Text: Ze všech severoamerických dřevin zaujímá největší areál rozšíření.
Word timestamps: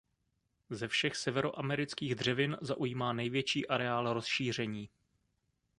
Ze 0.69 0.87
všech 0.87 1.15
severoamerických 1.15 2.15
dřevin 2.15 2.57
zaujímá 2.61 3.13
největší 3.13 3.67
areál 3.67 4.13
rozšíření. 4.13 4.89